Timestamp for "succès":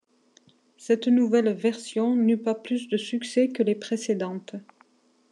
2.97-3.49